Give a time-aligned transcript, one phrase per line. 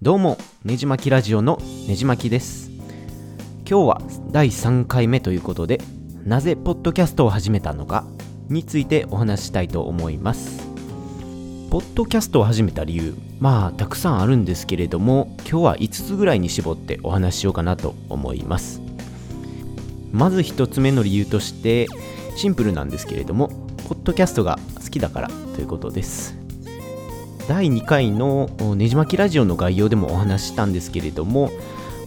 [0.00, 2.70] どうもねじまきラジオのねじまきです。
[3.68, 5.80] 今日は第3回目ということで
[6.24, 8.04] なぜポッドキャストを始めたのか
[8.48, 10.62] についてお話ししたいと思います。
[11.68, 18.80] ポッドキャストを始めた理由まあたくさんあるんですけれども今日は5つぐらいに絞ってお話ししようかなと思います。
[20.12, 21.88] まず1つ目の理由として
[22.36, 23.48] シンプルなんですけれども
[23.88, 26.37] ポッドキャストが好きだからということです。
[27.48, 28.46] 第2回の
[28.76, 31.50] ねじまきラジオの概要でもお話したんですけれども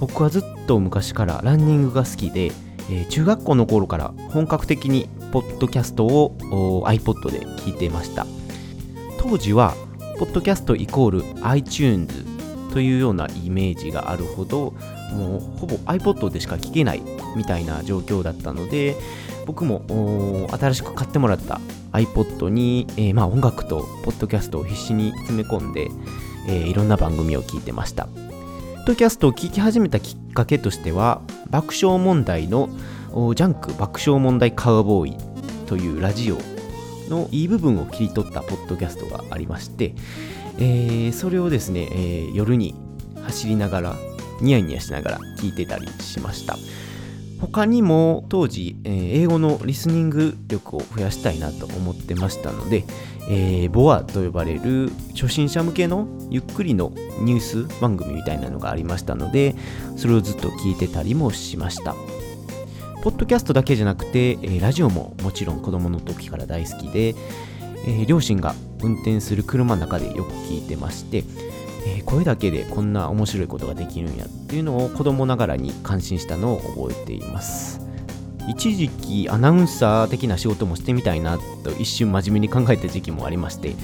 [0.00, 2.46] 僕はずっと昔からランニングが好きで、
[2.90, 8.26] えー中学校の頃から本格的にポッドキャストを iPod で聞いていました。
[9.20, 9.74] 当時は
[10.18, 12.24] ポッドキャストイコール iTunes
[12.72, 14.72] というようなイメージがあるほど
[15.12, 17.02] もうほぼ iPod でしか聞けない
[17.36, 18.96] みたいな状況だったので
[19.46, 19.82] 僕も
[20.50, 21.60] 新しく買ってもらった
[21.98, 25.88] iPod に、えーまあ、音楽とポッドキャストを必死に詰め込んで、
[26.48, 28.06] えーいろんな番組を聞いてました。
[28.06, 32.70] ポッドキャストを聞き始めたきっかけとしては爆笑問題の
[33.34, 35.16] ジャンク爆笑問題カウボーイ
[35.66, 36.38] というラジオ
[37.10, 39.94] のいい部分を切り取ったポッドキャストがありまして、
[40.58, 42.74] えーそれをですね、えー夜に
[43.24, 43.96] 走りながら
[44.40, 46.56] ニヤニヤしながら聞いてたりしました。
[47.40, 52.84] 他にも当時、えー英語のリスニング力を増やしたいなと思ってましたので、
[53.28, 59.54] えーボアと呼ばれる初心者向けのゆっくりのニュース番組みたいなのがありましたので
[59.96, 61.94] それをずっと聞いてたりもしました。
[63.02, 67.14] ポッドキャストだけじゃなくて、えーラジオももちろん子供の時から大好きで、
[67.86, 71.24] え両親が運転する車の中でよく聞いてまして、
[71.96, 77.88] えー声だけでこんな面白いことができるんやっていうのを子供ながらに感心したのを覚えています。
[78.48, 83.74] 一時期アナウンサー的な仕事もしてみたいなと一瞬真面目に考えた時期もありまして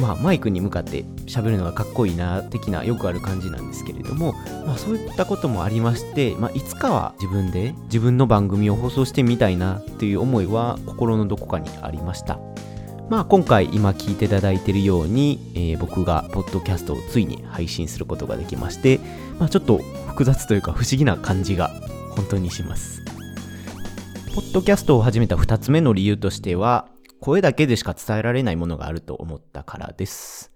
[0.00, 12.38] まあマイクに向かって喋るのがかっこいいな的なよくある感じなんですけれども、まあ、そういったこともありまして、まあ、いつかは自分で自分の番組を放送してみたいなっていう思いは心のどこかにありました。
[13.08, 18.98] まあ今回今聞いていただいているように、えー僕がポッドキャストをついに配信することができまして、
[19.38, 19.78] まあ、ちょっと
[20.08, 21.68] 複雑というか不思議な感じが
[22.16, 23.02] 本当にします。
[24.34, 26.88] ポッドキャストを始めた2つ目の理由としては
[27.20, 30.52] 声だけでしか伝えられないものがあると思ったからです。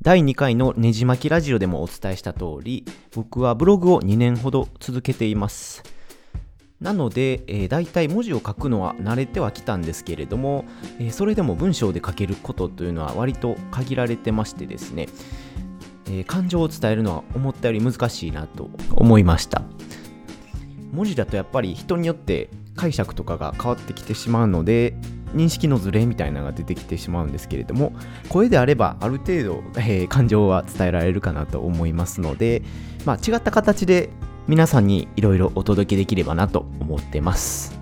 [0.00, 2.84] 第2回のねじ巻きラジオでもお伝えした通り
[3.14, 5.82] 僕はブログを2年ほど続けています。
[6.84, 10.66] なので、えー、大体文字を書くのは慣れてはきたんですけれども、
[10.98, 15.08] えーそれでも文章で書けることというのは割と限られてましてですね、
[16.06, 19.62] えー感情を伝えるのは思ったより難しいなと思いました。
[20.92, 24.94] 文字だとやっぱり人によって解釈とかが変わってきてしまうので
[25.34, 27.92] 認識のズレみたいなのが出てきてしまうんですけれども
[28.28, 32.62] 声であればある程度、えー感情は伝えられるかなと思いますので、
[33.04, 34.10] まあ、違った形で
[34.46, 37.78] 皆さんにいろいろお届けできればなと思ってます。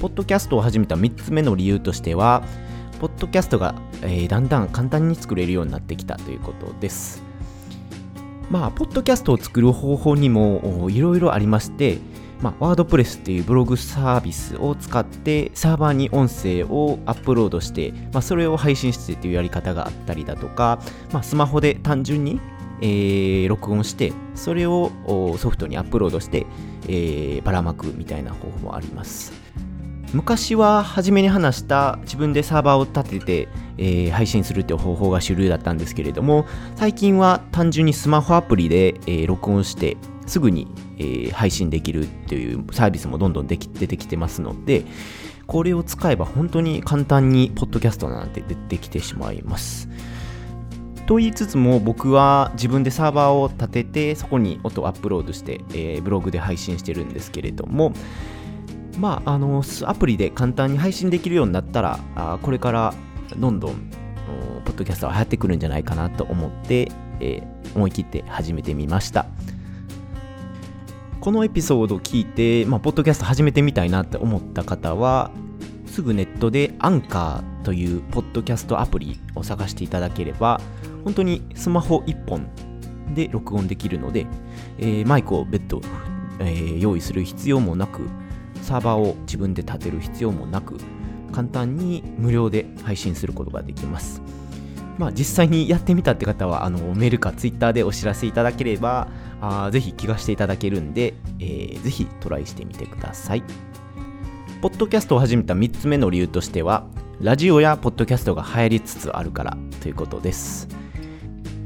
[0.00, 2.42] ポッドキャストを始めた3つ目の理由としては
[3.00, 7.22] ポッドキャストが、えーだんだん簡単に作れるようになってきたということです。
[8.50, 11.98] まあ、ポッドキャストを作る方法にもいろいろありまして、
[12.40, 20.80] まあ、ワードプレスっていうブログサービスを使ってサーバーに音声をアップロードして、まあ、それを配信してっていうやり方があったりだとか、
[21.12, 22.40] まあ、スマホで単純に、
[22.80, 24.90] えー録音してそれを
[25.38, 26.46] ソフトにアップロードして、
[26.88, 29.32] えーばらまくみたいな方法もあります。
[30.14, 36.46] 昔は初めに話した自分でサーバーを立てて、えー配信するっていう方法が主流だったんですけれども
[36.76, 39.96] 最近は単純にスマホアプリで、えー録音して
[40.26, 40.66] すぐに、
[40.98, 44.84] えー配信できるっていうサービスもどんどんでき出てきてますので
[45.46, 49.88] これを使えば本当に簡単にポッドキャストなんて出てきてしまいます。
[51.08, 57.92] と言いつつも僕は自分でサーバーを立ててそこに音をアップロードして、えーブログで配信してるんですけれども
[58.98, 62.94] まあ、あのアプリで簡単に配信できるようになったらあこれから
[63.36, 63.90] どんどん
[64.64, 69.26] ポッドキャストは流行ってくるんじゃないかなと思って、えー思い切って始めてみました。
[71.20, 75.30] このエピソードを聞いて、まあ、ポッドキャスト始めてみたいなって思った方は
[75.86, 80.60] すぐネットでアンカーというポッドキャストアプリを探していただければ
[81.04, 82.48] 本当にスマホ1本
[83.14, 84.26] で録音できるので、
[84.78, 85.80] えーマイクを別途、
[86.40, 88.08] えー用意する必要もなく
[88.62, 90.76] サーバーを自分で立てる必要もなく
[91.32, 94.22] 簡単に無料で配信することができます。
[94.98, 99.08] まあ実際にやってみたって方はあのメールかツイッターでお知らせいただければ
[99.40, 103.42] あぜひ気がしていただけるんで、えーぜひトライしてみてください。
[104.60, 106.88] ポッドキャストを始めた3つ目の理由としては
[107.20, 110.77] ラジオやポッドキャストが流行りつつあるからということです。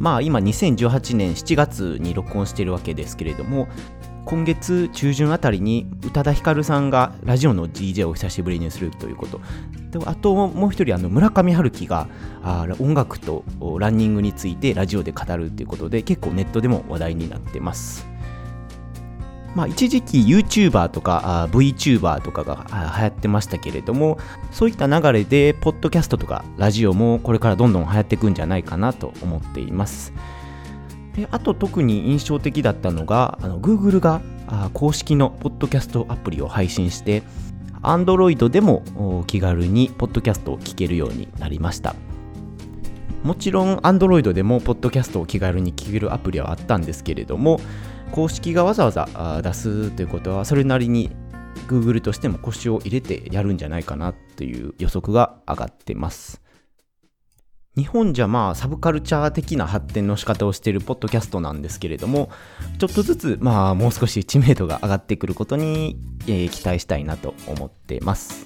[0.02, 3.68] まあ今2018年7月に録音しているわけですけれども
[4.24, 9.40] 今月中旬あたりに宇多田ヒカルさんがラジオの DJ を久しぶりにするということ。
[10.06, 12.08] あともう一人村上春樹が
[12.80, 13.44] 音楽と
[13.78, 18.11] ランニングについてラジオで語るということで結構ネットでも話題になってます。
[19.54, 24.18] まあ、一時期 YouTuber とか VTuber とかが流行ってましたけれども
[24.50, 30.12] そういった流れでポッドキャストとかラジオもこれからどんどん流行っていくんじゃないかなと思っています。
[31.14, 34.22] であと特に印象的だったのがあの Google が
[34.72, 37.22] 公式のポッドキャストアプリを配信して
[37.82, 41.94] Android でも気軽にポッドキャストを聞けるようになりました。
[43.22, 47.60] もちろん Android でもポッドキャストを気軽に聞けるアプリはあったんですけれども
[48.10, 51.10] 公式がわざわざ出すということはそれなりに
[51.68, 56.42] Google としても腰を入れてやるんじゃないかなという予測が上がってます。
[57.74, 62.28] 日本じゃまあサブカルチャー的な発展の仕方をしているポッドキャストなんですけれども
[62.78, 65.96] ちょっとずつまあもう少し知名度が上がってくることに、
[66.26, 68.44] えー、期待したいなと思ってます。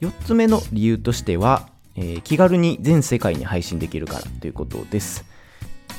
[0.00, 1.68] 4つ目の理由としては、
[2.00, 5.26] えー、気軽に全世界に配信できるからということです。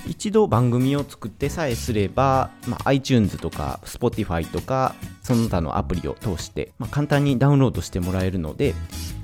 [0.07, 8.74] 一度番組を作ってさえすれば、まあ、iTunes とか Spotify とかその他のアプリを通して、まあ、簡単にダウンロードしてもらえるので、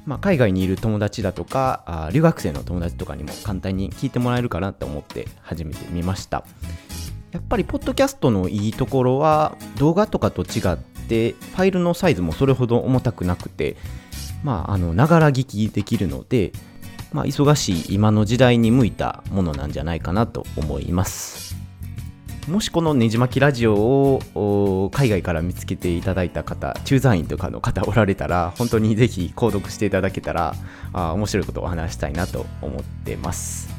[0.06, 6.46] まあ、海外にいる友達だとかあ留学生の友達とかにも簡単に聞いてもらえるかなと思って始めてみました。
[7.32, 10.78] やっぱりポッドキャストのいいところは動画とかと違っ
[11.08, 13.78] てファイルのサイズもそれほど重たくなくて
[14.44, 16.52] まあ、あのながら聞きできるので
[17.14, 21.56] まあ、忙しい今の時代に向いたものなんじゃないかなと思います。
[22.48, 30.56] もしこのねじ巻きラジオを海外から見つけていただいた方、駐在員とかの方おられたら、本当にぜひ購読していただけたら、
[30.94, 33.70] あ面白いことを話したいなと思ってます。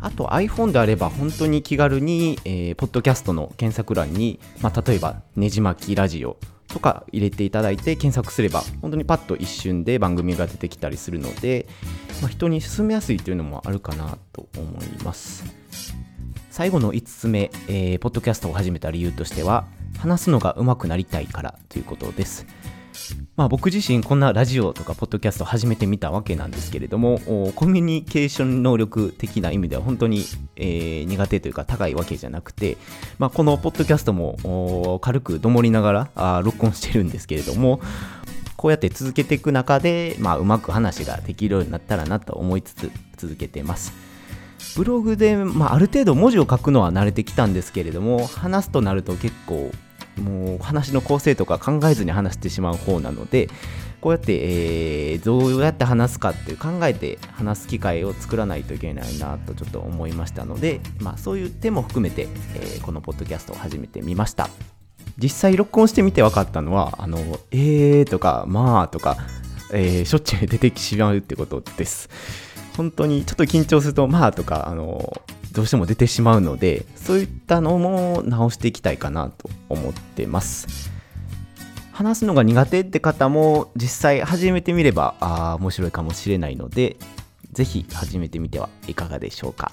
[0.00, 6.36] あと iPhone であれば本当に気軽に、えー、ポッドキャストの検索欄に、まあ、例えばねじ巻きラジオ
[6.78, 11.66] とか入れていただいて検索すれば本当にパッと一瞬で番組が出てきたりするので、
[12.22, 15.44] まあ、人に勧めやすいというのもあるかなと思います。
[16.50, 19.66] 最後の5つ目、えー、ポッドキャストを始めた理由としては
[19.98, 22.46] 話すのが上手くなりたいからということです。
[23.36, 27.20] まあ、僕自身こんなラジオとかポッドキャストを始めてみたわけなんですけれども
[27.54, 30.24] コミュニケーション能力的な意味では本当に、
[30.56, 32.76] えー、苦手というか高いわけじゃなくて、
[33.18, 37.80] まあ、このポッドキャストも軽くどもりながらあ録音してるんですけれども
[38.56, 43.92] こうやって続けていく中で、まあ、うまく話ができるようになったらなと思いつつ続けてます。
[44.76, 49.70] ブログで、まあ、ある程度文字を書くのは慣れてきたんですけれども話すとなると結構
[50.18, 53.48] もう話の構成とか考えずに話してしまう方なので
[54.00, 64.48] こうやって、えー、どうやって話すかっていう考えて話す機会を作らないといけないなとちょっと思いましたので、まあ、そういう手も含めて、えー、このポッドキャストを始めてみました。
[65.20, 67.18] 実際録音してみて分かったのはあの
[67.50, 69.16] えーとかまあとか、
[69.72, 72.08] えー、しょっちゅう出てきてしまうってことです。
[72.76, 75.20] 本当にちょっと緊張するとまあとかあの
[75.58, 80.88] どうしても出てしまうのでそういったのも直していきたいかなと思ってます。
[81.90, 86.96] 話すのが苦手って方も実際始めてみればあ面白いかもしれないので
[87.50, 89.72] ぜひ始めてみてはいかがでしょうか。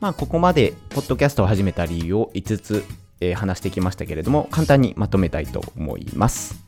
[0.00, 2.84] まあここまでポッドキャストを始めた理由を5つ、
[3.20, 6.62] えー、話してきましたけれども簡単にまとめたいと思います。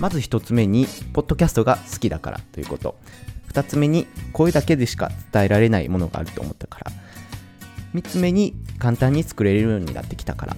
[0.00, 2.96] まず1つ目にポッドキャストが好きだからということ。
[3.52, 6.90] 2つ目に声だけでしか伝えられないものがあると思ったから。
[7.94, 10.56] 3つ目に簡単に作れるようになってきたから。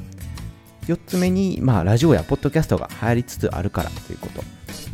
[0.87, 4.43] 4つ目に、まあ、ラジオやポッドキャストが流行りつつあるからということ。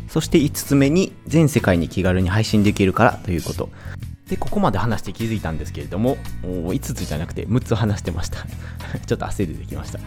[0.07, 3.69] そして5つ目に全世界に気軽に配信できるからということ。
[4.29, 8.45] でここまで話して気づいたんですけれども5つじゃなくて6つ話してました。
[9.05, 9.99] ちょっと汗出てきました。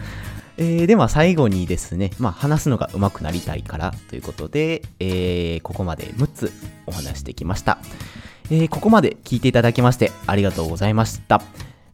[0.57, 6.51] えー、では最後にですね、まあ、話すのが上手くなりたいからということで、えー、ここまで6つ
[6.85, 7.79] お話してきました、
[8.51, 11.41] えー、ここまで聞いていただきましてありがとうございました。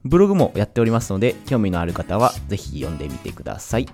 [0.05, 3.87] ブログもやっておりますので、興味のある方はぜひ読んでみてください。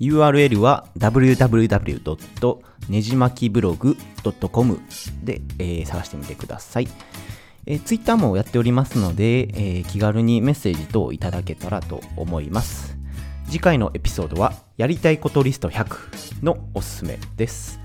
[0.00, 2.58] URL は www.
[2.88, 3.96] ねじまきブログ
[4.52, 4.80] .com
[5.24, 6.88] で、えー、探してみてください。
[7.66, 12.96] えー、Twitter もやっておりますので、えー、気軽にメッセージ等いただけたらと思います。
[13.46, 17.80] 次回のエピソードは、やりたいことリスト100のおすすめです。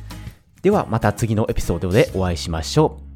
[0.62, 3.13] ではまた次のエピソードでお会いしましょう。